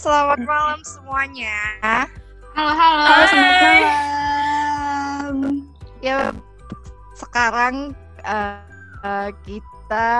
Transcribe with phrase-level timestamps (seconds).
[0.00, 1.56] selamat malam semuanya.
[2.56, 3.02] Halo, halo.
[3.04, 3.80] Halo, selamat Hai.
[3.84, 5.36] malam.
[6.00, 6.32] Ya,
[7.12, 7.92] sekarang
[8.24, 8.56] eh,
[9.04, 10.10] eh, kita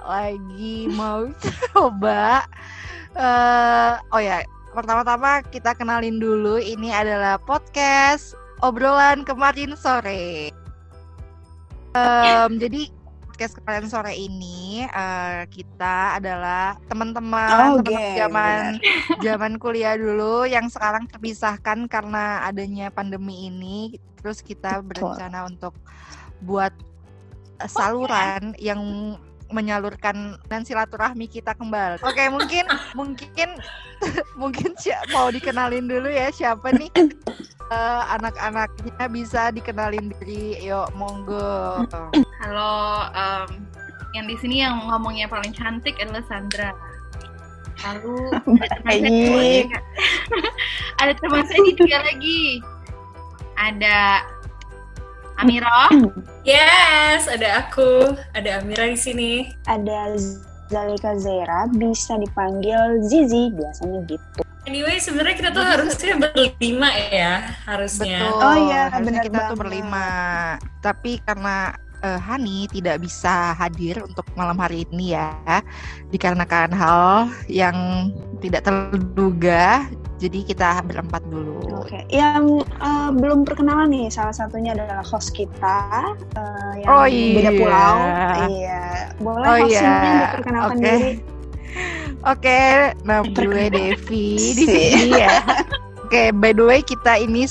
[0.00, 1.28] lagi mau
[1.72, 2.48] coba.
[3.12, 4.40] eh oh ya,
[4.72, 6.56] pertama-tama kita kenalin dulu.
[6.56, 8.32] Ini adalah podcast
[8.64, 10.48] obrolan kemarin sore.
[11.92, 12.88] Em, jadi
[13.42, 18.62] podcast kemarin sore ini eh, kita adalah teman-teman Oke, teman zaman
[19.26, 23.98] zaman kuliah dulu yang sekarang terpisahkan karena adanya pandemi ini.
[24.22, 25.74] Terus kita berencana untuk
[26.38, 26.70] buat
[27.58, 28.78] uh, saluran yang
[29.52, 32.00] menyalurkan dan silaturahmi kita kembali.
[32.02, 32.64] Oke, mungkin
[32.98, 33.48] mungkin
[34.40, 36.90] mungkin si- mau dikenalin dulu ya siapa nih
[37.72, 40.60] Eh, anak-anaknya bisa dikenalin diri.
[40.60, 41.88] Yuk, monggo.
[42.44, 43.64] Halo, em,
[44.12, 46.76] yang di sini yang ngomongnya paling cantik adalah Sandra.
[47.80, 48.28] Lalu
[48.60, 49.64] ada teman saya
[51.00, 52.60] ada teman saya ini juga lagi.
[53.56, 54.20] Ada
[55.42, 55.90] Amira,
[56.46, 59.32] Yes, ada aku, ada Amira di sini.
[59.66, 60.14] Ada
[60.70, 64.40] Zalika Zaira, bisa dipanggil Zizi, biasanya gitu.
[64.62, 68.30] Anyway, sebenarnya kita tuh harusnya berlima ya, harusnya.
[68.30, 68.46] Betul.
[68.46, 69.58] Oh iya, benar kita tuh banget.
[69.58, 70.08] berlima.
[70.78, 75.30] Tapi karena eh, Hani tidak bisa hadir untuk malam hari ini ya,
[76.10, 78.10] dikarenakan hal yang
[78.42, 79.86] tidak terduga,
[80.18, 81.82] jadi kita berempat dulu.
[81.82, 87.50] Oke, yang eh, belum perkenalan nih, salah satunya adalah host kita eh, yang Oh, beda
[87.50, 87.58] iya.
[87.58, 87.94] pulau.
[88.50, 88.84] Iya,
[89.22, 90.18] boleh Oh, hostnya iya.
[90.28, 90.86] diperkenalkan Oke.
[90.86, 91.12] diri.
[92.22, 92.62] Oke,
[93.02, 94.66] nama gue Devi di Si.
[94.68, 95.42] sini ya.
[96.04, 97.48] Oke, by the way kita ini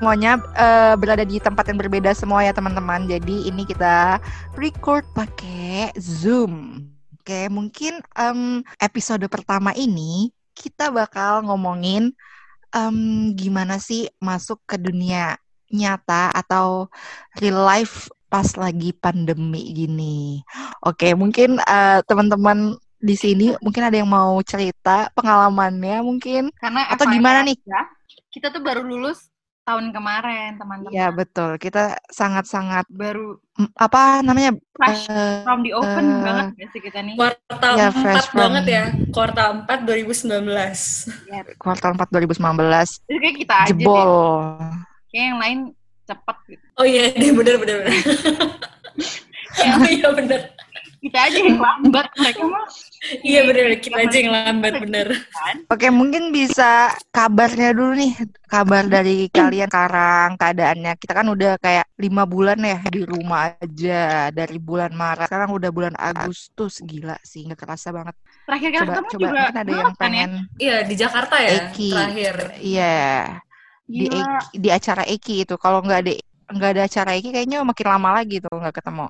[0.00, 3.04] semuanya eh, berada di tempat yang berbeda semua ya teman-teman.
[3.04, 4.16] Jadi ini kita
[4.56, 6.88] record pakai Zoom.
[7.20, 12.16] Oke, mungkin em, episode pertama ini kita bakal ngomongin
[12.72, 12.96] em,
[13.36, 15.36] gimana sih masuk ke dunia
[15.68, 16.88] nyata atau
[17.36, 20.40] real life pas lagi pandemi gini.
[20.80, 27.04] Oke, mungkin eh, teman-teman di sini mungkin ada yang mau cerita pengalamannya mungkin karena atau
[27.08, 27.56] gimana nih?
[27.68, 27.80] aja,
[28.32, 29.29] Kita tuh baru lulus
[29.70, 30.90] tahun kemarin, teman-teman.
[30.90, 33.38] Ya betul, kita sangat-sangat Baru
[33.78, 37.14] apa namanya fresh eh, from the open eh, banget ya sih kita nih.
[37.14, 41.54] Kuartal Ya, 4 fresh from- banget ya, kuartal 4 2019.
[41.62, 43.78] kuartal 4 2019 Itu kayak kita aja deh.
[43.78, 44.10] jebol.
[45.08, 45.58] Kayak yang lain
[46.02, 46.64] cepet gitu.
[46.74, 47.76] Oh iya, deh bener bener.
[47.80, 47.94] bener.
[49.78, 50.40] oh iya bener.
[51.00, 52.64] Kita aja yang lambat, mereka mah
[53.00, 55.08] Iya bener, kita aja yang lambat bener.
[55.32, 55.56] kan.
[55.72, 58.12] Oke, mungkin bisa kabarnya dulu nih,
[58.44, 60.92] kabar dari kalian sekarang keadaannya.
[61.00, 65.30] Kita kan udah kayak lima bulan ya di rumah aja dari bulan Maret.
[65.32, 68.14] Sekarang udah bulan Agustus, gila sih, nggak kerasa banget.
[68.44, 70.26] Terakhir kali Coba, ketemu coba juga ada yang kan ya?
[70.26, 70.30] pengen,
[70.60, 71.90] Iya, di Jakarta ya, Eki.
[71.94, 72.34] terakhir.
[72.60, 72.94] iya,
[73.88, 74.06] di.
[74.10, 75.54] Eki- di acara Eki itu.
[75.56, 76.12] Kalau nggak ada
[76.50, 79.06] nggak ada acara Eki, kayaknya makin lama lagi tuh nggak ketemu.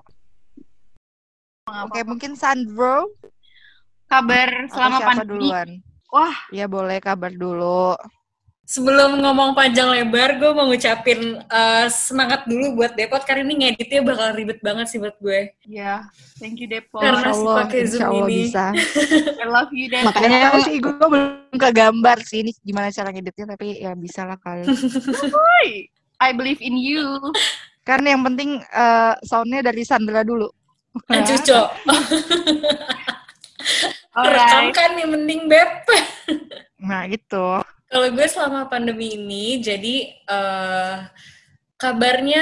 [1.70, 3.08] Oke, mungkin Sandro
[4.10, 5.30] Kabar selama siapa pandemi.
[5.30, 5.68] duluan?
[6.10, 7.94] Wah, Ya boleh kabar dulu.
[8.66, 13.98] Sebelum ngomong panjang lebar, gue mau ngucapin eh, semangat dulu buat Depot karena ini ngeditnya
[14.00, 15.54] bakal ribet banget sih buat gue.
[15.64, 16.06] ya.
[16.38, 16.98] Thank you Depo.
[16.98, 18.34] Karena Insya Allah, pakai Zoom insya Allah ini.
[18.36, 18.64] bisa.
[19.36, 20.06] I love you Depo.
[20.06, 24.38] Makanya sih gue belum ke gambar sih ini gimana cara ngeditnya tapi ya bisa lah
[24.38, 24.66] kali.
[26.20, 27.06] I believe in you.
[27.80, 30.46] kan yang penting eh, soundnya dari Sandra dulu.
[31.06, 31.70] Kan cuco.
[31.86, 31.98] Rekam
[34.10, 34.74] Alright.
[34.74, 35.70] kan yang mending Beb.
[36.80, 37.60] Nah gitu.
[37.92, 40.96] Kalau gue selama pandemi ini, jadi eh,
[41.76, 42.40] kabarnya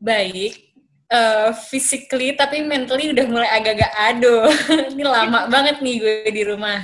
[0.00, 0.72] baik,
[1.12, 4.48] eh, physically tapi mentally udah mulai agak-agak aduh.
[4.96, 6.80] ini lama banget nih gue di rumah.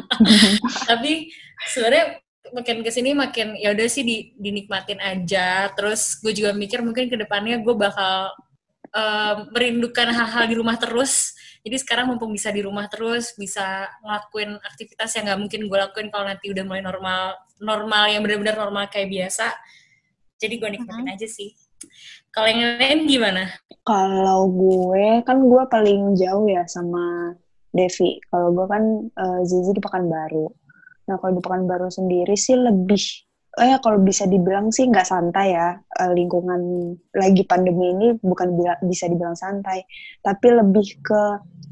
[0.88, 1.28] tapi
[1.68, 2.24] sebenarnya
[2.56, 5.68] makin ke sini makin ya udah sih di- dinikmatin aja.
[5.76, 8.32] Terus gue juga mikir mungkin ke depannya gue bakal
[9.52, 11.32] merindukan hal-hal di rumah terus.
[11.62, 16.08] Jadi sekarang mumpung bisa di rumah terus, bisa ngelakuin aktivitas yang nggak mungkin gue lakuin
[16.10, 19.54] kalau nanti udah mulai normal, normal yang benar-benar normal kayak biasa.
[20.42, 21.54] Jadi gue nikmatin aja sih.
[22.34, 23.46] Kalau yang lain gimana?
[23.86, 27.34] Kalau gue, kan gue paling jauh ya sama
[27.70, 28.18] Devi.
[28.26, 30.46] Kalau gue kan eh, Zizi di Pekanbaru.
[31.06, 33.02] Nah, kalau di Pekanbaru sendiri sih lebih,
[33.52, 35.76] eh kalau bisa dibilang sih nggak santai ya.
[35.76, 36.60] Eh, lingkungan
[37.12, 39.84] lagi pandemi ini bukan bila- bisa dibilang santai,
[40.24, 41.22] tapi lebih ke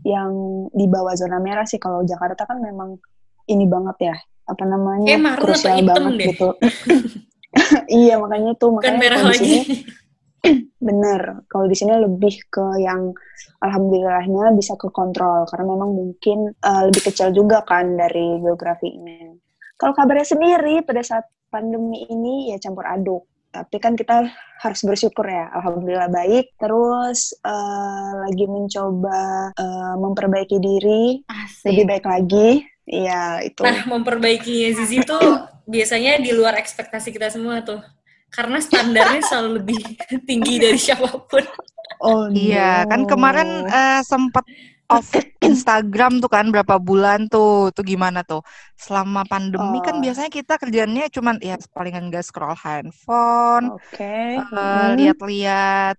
[0.05, 0.33] yang
[0.73, 1.81] di bawah zona merah sih.
[1.81, 3.01] Kalau Jakarta kan memang
[3.49, 6.27] ini banget ya, apa namanya, atau krusial banget deh.
[6.33, 6.49] gitu.
[8.05, 9.49] iya, makanya tuh Bukan makanya merah kalau di lagi.
[9.49, 9.61] sini
[10.89, 11.21] bener.
[11.49, 13.13] Kalau di sini lebih ke yang
[13.61, 19.37] alhamdulillahnya bisa ke kontrol karena memang mungkin uh, lebih kecil juga kan dari geografi ini.
[19.77, 23.27] Kalau kabarnya sendiri pada saat pandemi ini ya campur aduk.
[23.51, 24.31] Tapi kan kita
[24.63, 26.55] harus bersyukur ya, alhamdulillah baik.
[26.55, 31.75] Terus uh, lagi mencoba uh, memperbaiki diri, Asik.
[31.75, 32.49] lebih baik lagi.
[32.87, 33.63] Iya itu.
[33.63, 37.83] Nah, memperbaiki Zizi tuh biasanya di luar ekspektasi kita semua tuh.
[38.31, 39.79] Karena standarnya selalu lebih
[40.23, 41.43] tinggi dari siapa pun.
[42.01, 43.09] Oh Iya, kan no.
[43.11, 44.47] kemarin eh, sempat
[44.91, 45.09] off
[45.41, 47.73] Instagram tuh kan berapa bulan tuh.
[47.73, 48.45] Tuh gimana tuh?
[48.77, 50.03] Selama pandemi kan Oh.
[50.03, 54.03] biasanya kita kerjanya cuman ya palingan nggak scroll handphone, Oke.
[54.03, 54.99] eh, mm.
[54.99, 55.97] lihat-lihat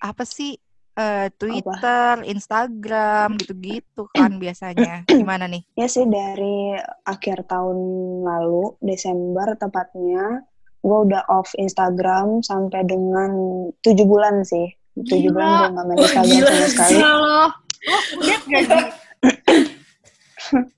[0.00, 0.56] apa sih
[0.96, 5.04] eh, Twitter, Instagram gitu-gitu kan biasanya.
[5.08, 5.62] Gimana nih?
[5.76, 6.76] Ya sih dari
[7.08, 7.78] akhir tahun
[8.24, 10.44] lalu, Desember tepatnya,
[10.80, 13.30] gue udah off Instagram sampai dengan
[13.80, 14.72] tujuh bulan sih.
[15.00, 16.92] Tujuh bulan gue nggak main Instagram sama sekali.
[16.98, 17.98] Gila lo.
[18.16, 18.84] Kudet gak sih?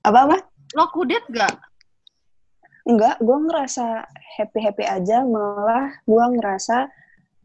[0.04, 0.36] Apa-apa?
[0.76, 1.54] Lo kudet gak?
[2.82, 4.06] Enggak, gue ngerasa
[4.42, 5.22] happy-happy aja.
[5.22, 6.90] Malah gue ngerasa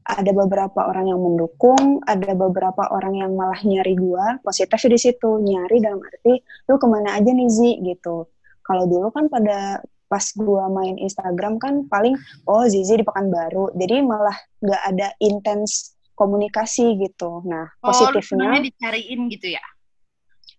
[0.08, 4.26] ada beberapa orang yang mendukung, ada beberapa orang yang malah nyari gue.
[4.42, 6.40] Positifnya di situ, nyari dalam arti,
[6.72, 8.26] lu ke mana aja nih Zi, gitu.
[8.64, 12.16] Kalau dulu kan pada pas gue main Instagram kan paling,
[12.48, 13.76] oh Zizi di Pekanbaru.
[13.76, 17.46] Jadi malah nggak ada intens komunikasi gitu.
[17.46, 19.62] Nah, Oh, positifnya dicariin gitu ya?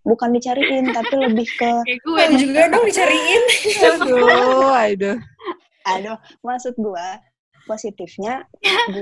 [0.00, 3.42] bukan dicariin, tapi lebih ke Kayak gue Gue juga dong dicariin.
[3.98, 5.18] Aduh, aduh.
[5.84, 7.20] Aduh, maksud gua
[7.64, 8.48] positifnya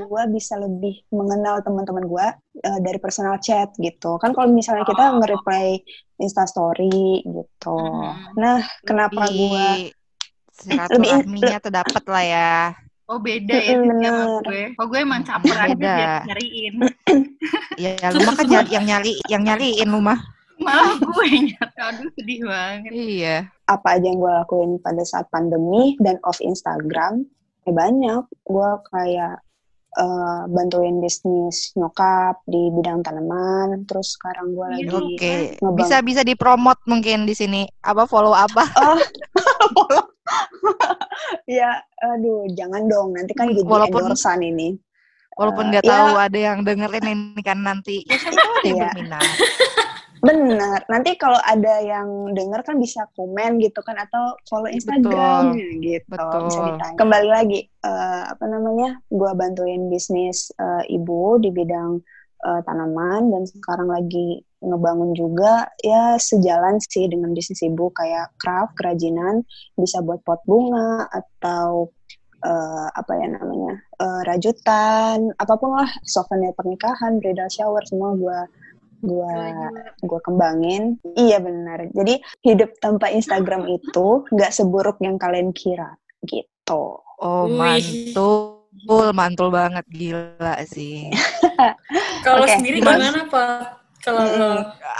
[0.08, 2.26] gua bisa lebih mengenal teman-teman gua
[2.58, 4.18] eh, dari personal chat gitu.
[4.18, 5.22] Kan kalau misalnya kita Oh.
[5.22, 5.78] nge-reply
[6.18, 7.76] Insta story gitu.
[7.78, 8.34] Hmm.
[8.34, 9.94] Nah, kenapa gua Lebih
[10.50, 12.54] silaturahminya terdapat lah ya.
[13.06, 14.62] Oh beda ya Titi, sama gue.
[14.76, 15.94] Oh gue emang caper aja Beda.
[15.94, 16.74] biar cariin.
[17.76, 20.18] Ya, lu mah kan nyari, yang nyari yang nyariin lu mah.
[20.56, 21.76] Malah gue nyari.
[21.78, 22.90] Aduh sedih banget.
[22.90, 23.36] Iya.
[23.64, 27.22] apa aja yang gua lakuin pada saat pandemi dan off Instagram?
[27.62, 28.24] Ya banyak.
[28.42, 29.38] Gua kayak
[29.92, 33.84] eh, bantuin bisnis nyokap di bidang tanaman.
[33.84, 35.34] Terus sekarang gua Iya, lagi Oke.
[35.56, 37.62] ngebang- Bisa bisa dipromot mungkin di sini.
[37.80, 38.64] Apa follow apa?
[38.76, 38.98] Oh,
[41.58, 41.70] ya,
[42.02, 43.14] aduh, jangan dong.
[43.14, 44.76] Nanti kan jadi Walaupun- endorsan ini.
[45.36, 45.92] Walaupun nggak ya.
[45.92, 48.00] tahu ada yang dengerin ini kan nanti.
[48.08, 48.88] Ya siapa tahu ada yang Iya.
[48.88, 49.22] berminat.
[50.26, 50.80] Bener.
[50.88, 55.54] Nanti kalau ada yang denger kan bisa komen gitu kan atau follow Instagram
[55.84, 56.02] gitu.
[56.08, 56.40] betul.
[56.48, 56.96] Bisa ditanya.
[56.96, 58.96] Kembali lagi, eh, apa namanya?
[59.12, 62.00] Gua bantuin bisnis eh, ibu di bidang
[62.42, 68.74] eh, tanaman dan sekarang lagi ngebangun juga ya sejalan sih dengan bisnis ibu kayak craft,
[68.74, 69.46] kerajinan,
[69.78, 71.94] bisa buat pot bunga atau
[72.42, 73.74] eh, apa ya namanya?
[73.96, 78.40] eh, rajutan, apa pun lah, souvenir pernikahan, bridal shower semua gua
[79.04, 79.32] gua
[80.02, 81.00] gue kembangin.
[81.16, 81.88] Iya benar.
[81.92, 87.00] Jadi hidup tanpa Instagram itu nggak seburuk yang kalian kira gitu.
[87.16, 87.56] Oh, Wih.
[87.56, 88.56] mantul.
[89.16, 91.08] Mantul banget gila sih.
[92.26, 93.85] Kalau Oke, sendiri gimana Pak?
[94.06, 94.50] Kalau lo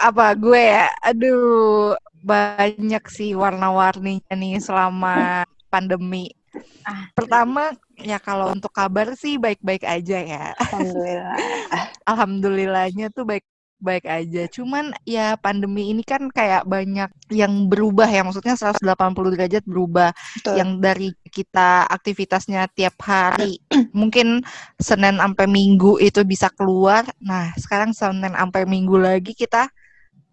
[0.03, 0.91] Apa gue ya?
[1.06, 1.94] Aduh,
[2.26, 6.35] banyak sih warna-warninya nih selama pandemi.
[6.82, 7.06] Ah.
[7.14, 10.47] Pertama, ya kalau untuk kabar sih baik-baik aja ya.
[10.58, 11.37] Alhamdulillah.
[12.11, 14.49] Alhamdulillahnya tuh baik baik aja.
[14.49, 18.25] Cuman ya pandemi ini kan kayak banyak yang berubah ya.
[18.25, 20.11] Maksudnya 180 derajat berubah.
[20.40, 20.54] Betul.
[20.56, 23.61] Yang dari kita aktivitasnya tiap hari.
[24.00, 24.42] Mungkin
[24.80, 27.04] Senin sampai Minggu itu bisa keluar.
[27.21, 29.68] Nah, sekarang Senin sampai Minggu lagi kita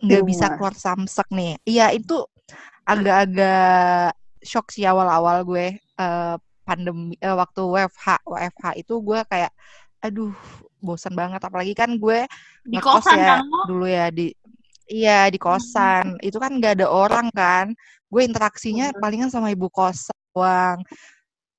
[0.04, 1.56] nggak bisa keluar samsek nih.
[1.64, 2.28] Iya, itu
[2.84, 4.12] agak-agak
[4.44, 6.36] shock sih awal-awal gue eh,
[6.68, 9.52] pandemi eh, waktu WFH WFH itu gue kayak
[10.04, 10.36] aduh
[10.84, 11.40] bosan banget.
[11.40, 12.28] Apalagi kan gue
[12.68, 14.36] Di ngekos kosan ya dulu ya di
[14.92, 16.20] iya di kosan.
[16.20, 17.72] Itu kan nggak ada orang kan.
[18.12, 19.00] Gue interaksinya Mhm.
[19.02, 20.84] palingan sama ibu kos doang.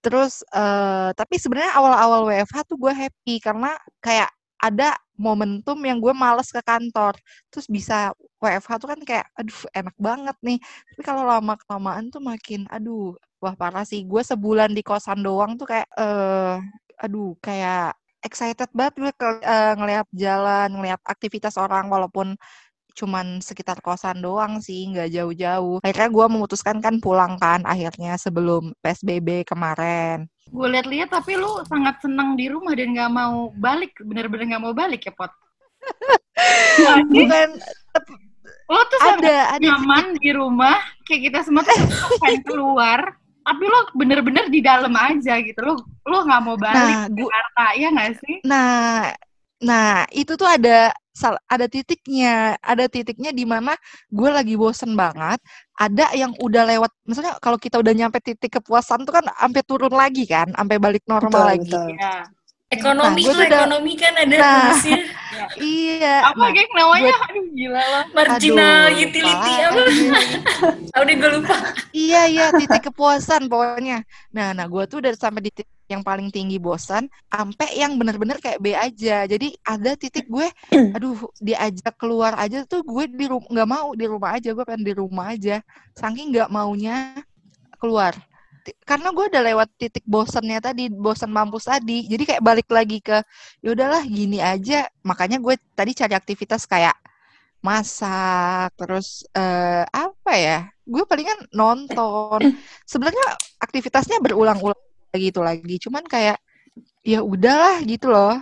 [0.05, 3.73] Terus eh tapi sebenarnya awal-awal WFH tuh gue happy karena
[4.05, 4.29] kayak
[4.61, 7.17] ada momentum yang gue males ke kantor.
[7.49, 10.59] Terus bisa WFH tuh kan kayak aduh enak banget nih.
[10.93, 14.05] Tapi kalau lama kelamaan tuh makin aduh wah parah sih.
[14.05, 16.57] Gue sebulan di kosan doang tuh kayak eh
[17.01, 22.35] aduh kayak excited banget gue ke, eh, ngelihat jalan ngelihat aktivitas orang walaupun
[22.95, 28.71] cuman sekitar kosan doang sih nggak jauh-jauh akhirnya gue memutuskan kan pulang kan akhirnya sebelum
[28.79, 33.97] PSBB kemarin Gue liat-liat tapi lu sangat senang di rumah dan gak mau balik.
[33.99, 35.33] Bener-bener gak mau balik ya, Pot?
[37.15, 37.49] Bukan
[38.65, 40.79] lo tuh sangat ada ada nyaman di rumah.
[41.05, 41.75] Kayak kita semua tuh
[42.23, 43.01] pengen keluar.
[43.45, 45.61] Tapi lo bener-bener di dalam aja gitu.
[45.61, 45.75] Lo
[46.09, 48.37] lo gak mau balik nah ke Jakarta, ya gak sih?
[48.45, 49.13] nah
[49.65, 53.73] Nah, itu tuh ada sal- ada titiknya, ada titiknya di mana
[54.13, 55.41] gue lagi bosen banget.
[55.79, 59.95] Ada yang udah lewat, misalnya kalau kita udah nyampe titik kepuasan tuh kan sampai turun
[59.95, 61.71] lagi kan, sampai balik normal Betul, lagi.
[61.73, 61.89] betul.
[61.97, 62.17] Ya.
[62.73, 64.53] Ekonomi Nah, lah, tuh udah- ekonomi kan ada Nah.
[64.73, 65.01] rumusnya.
[65.55, 66.31] Iya.
[66.31, 67.15] Apa nah, geng namanya?
[67.29, 68.05] Aduh gila loh.
[68.11, 69.83] Marginal aduh, utility lupa apa?
[70.95, 71.57] Ah, udah gue lupa.
[71.91, 74.03] Iya iya titik kepuasan pokoknya.
[74.31, 78.39] Nah nah gue tuh udah sampai di titik yang paling tinggi bosan, sampai yang bener-bener
[78.41, 79.27] kayak B aja.
[79.27, 80.49] Jadi ada titik gue,
[80.97, 84.87] aduh diajak keluar aja tuh gue di rumah nggak mau di rumah aja gue pengen
[84.87, 85.61] di rumah aja.
[85.95, 87.15] Saking nggak maunya
[87.77, 88.15] keluar.
[88.89, 92.09] Karena gue udah lewat titik bosannya tadi, bosan mampus tadi.
[92.09, 93.21] Jadi kayak balik lagi ke,
[93.61, 94.89] ya udahlah gini aja.
[95.05, 96.97] Makanya gue tadi cari aktivitas kayak
[97.61, 100.59] masak, terus eh, apa ya?
[100.85, 102.41] Gue palingan nonton.
[102.89, 104.81] Sebenarnya aktivitasnya berulang-ulang
[105.13, 105.77] lagi itu lagi.
[105.81, 106.41] Cuman kayak
[107.05, 108.41] ya udahlah gitu loh.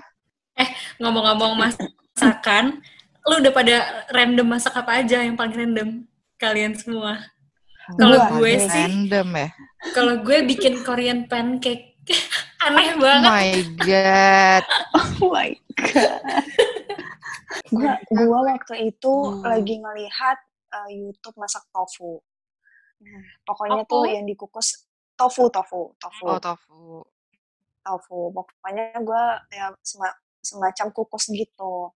[1.02, 2.79] Ngomong-ngomong masakan,
[3.26, 3.76] lu udah pada
[4.14, 5.88] random masak apa aja yang paling random?
[6.38, 7.23] Kalian semua.
[7.99, 9.49] Kalau gue sih, Random ya.
[9.90, 11.98] Kalau gue bikin Korean pancake.
[12.62, 13.30] Aneh Oh banget.
[13.30, 14.64] my god.
[15.22, 16.22] Oh my god.
[17.68, 19.42] gua gua waktu itu Hmm.
[19.44, 20.38] lagi ngelihat
[20.72, 22.18] uh, YouTube masak tofu.
[23.02, 24.14] Nah, pokoknya tuh Tofu?
[24.14, 27.02] yang dikukus tofu tofu tofu Oh tofu.
[27.80, 28.18] tofu.
[28.30, 31.90] Pokoknya gua ya sema- semacam kukus gitu.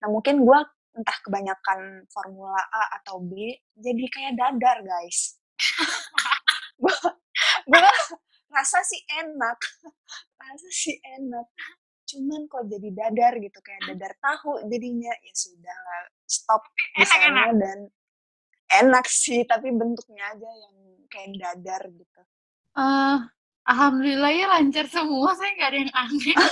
[0.00, 0.60] Nah mungkin gua
[0.92, 3.32] entah kebanyakan formula A atau B
[3.74, 5.36] jadi kayak dadar guys.
[7.66, 7.82] gua
[8.54, 9.58] rasa sih enak,
[10.42, 11.46] rasa sih enak.
[12.04, 17.08] Cuman kok jadi dadar gitu kayak dadar tahu jadinya ya sudah lah stop di Enak-enak.
[17.08, 17.78] sana dan
[18.72, 20.76] enak sih tapi bentuknya aja yang
[21.08, 22.20] kayak dadar gitu.
[22.72, 23.18] Eh,
[23.62, 26.36] Alhamdulillah ya lancar semua, saya nggak ada yang aneh.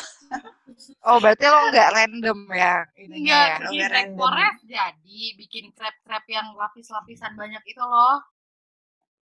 [1.05, 3.57] Oh berarti lo nggak random ya Nggak ya.
[3.61, 4.17] Bikin random.
[4.17, 8.23] rekornya jadi bikin krep-krep yang lapis-lapisan banyak itu loh.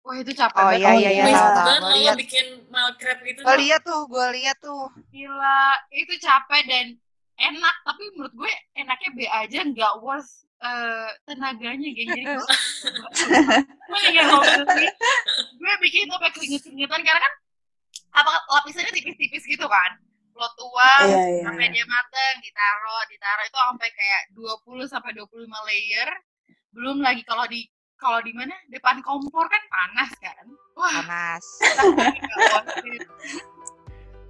[0.07, 0.79] Wah itu capek Oh banget.
[0.79, 1.43] iya iya iya Iya.
[1.51, 3.39] banget lo bikin malcrab itu.
[3.43, 4.87] Gue lihat tuh, gue lihat tuh.
[5.11, 5.61] Gila,
[5.91, 6.85] itu capek dan
[7.37, 7.75] enak.
[7.83, 12.07] Tapi menurut gue enaknya B aja nggak worth eh, tenaganya geng.
[12.07, 12.39] Jadi gue
[13.91, 13.99] gue
[15.59, 17.33] nggak bikin itu sampai keringet-keringetan karena kan
[18.15, 19.91] apa lapisannya tipis-tipis gitu kan.
[20.33, 21.43] Lo tuang, Iya iya.
[21.43, 25.27] sampai dia mateng, ditaruh, ditaruh itu sampai kayak 20 sampai 25
[25.67, 26.09] layer.
[26.69, 27.65] Belum lagi kalau di
[27.97, 30.45] kalau di mana depan kompor kan panas kan.
[30.77, 31.45] Wah, Panas.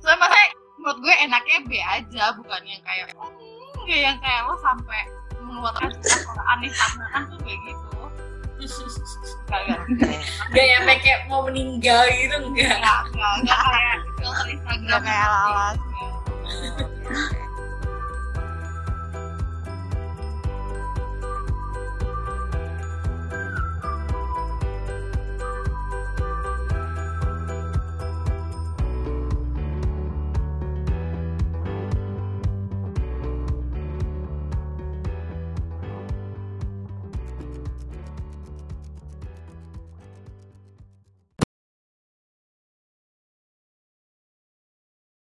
[0.02, 4.56] Soalnya makanya menurut gue enaknya B aja, bukan yang kayak hmm, nggak yang kayak lo
[4.64, 5.02] sampai
[5.44, 7.88] mengeluarkan kata aneh samaran tuh kayak gitu.
[9.86, 10.18] Enggak.
[10.56, 12.80] Gak yang kayak mau meninggal gitu enggak.
[12.80, 15.02] Enggak, enggak, enggak kayak filter Instagram.
[15.04, 15.76] Kayak.
[16.48, 17.47] Enggak.